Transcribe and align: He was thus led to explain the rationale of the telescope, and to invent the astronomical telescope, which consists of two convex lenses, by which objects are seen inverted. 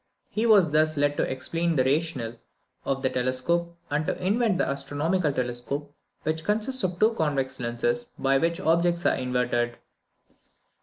He 0.31 0.47
was 0.47 0.71
thus 0.71 0.97
led 0.97 1.15
to 1.17 1.31
explain 1.31 1.75
the 1.75 1.83
rationale 1.83 2.37
of 2.85 3.03
the 3.03 3.09
telescope, 3.11 3.77
and 3.91 4.07
to 4.07 4.19
invent 4.25 4.57
the 4.57 4.67
astronomical 4.67 5.31
telescope, 5.31 5.93
which 6.23 6.43
consists 6.43 6.83
of 6.83 6.97
two 6.99 7.13
convex 7.13 7.59
lenses, 7.59 8.09
by 8.17 8.39
which 8.39 8.59
objects 8.59 9.05
are 9.05 9.15
seen 9.15 9.27
inverted. 9.27 9.77